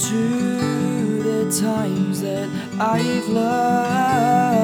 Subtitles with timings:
[0.00, 2.48] to the times that
[2.80, 4.62] I've loved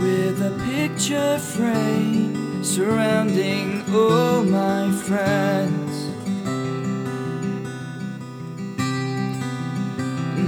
[0.00, 6.10] with a picture frame surrounding all my friends.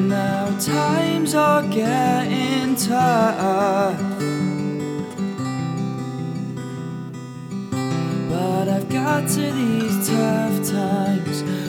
[0.09, 4.36] Now times are getting tough.
[9.23, 11.66] to these tough times.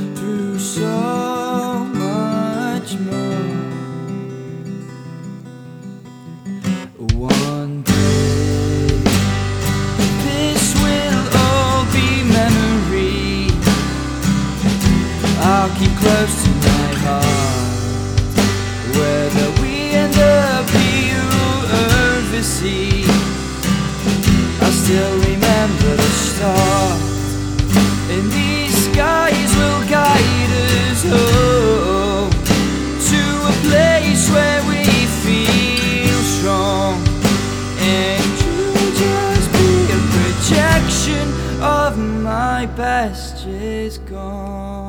[43.48, 44.87] she's gone.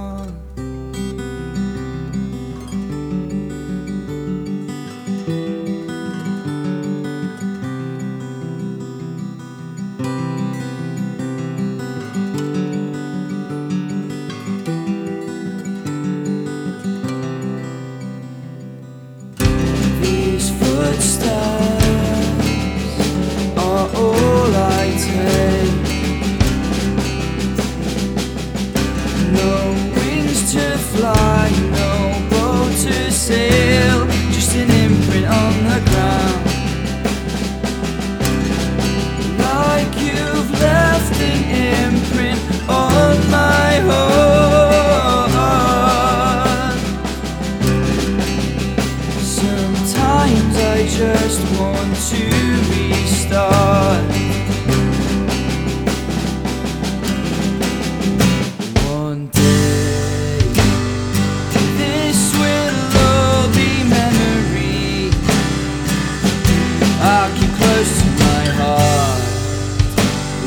[50.78, 52.22] I just want to
[52.70, 54.04] restart.
[58.86, 60.38] One day,
[61.76, 65.10] this will all be memory.
[67.02, 69.22] I keep close to my heart.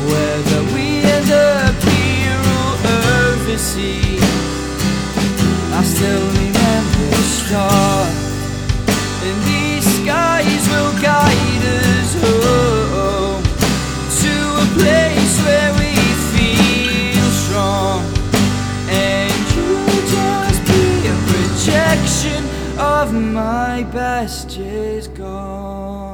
[0.09, 2.71] Whether we end up here or
[3.35, 4.23] overseas,
[5.73, 6.30] I still.
[23.11, 26.10] my best is gone.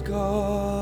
[0.00, 0.77] God.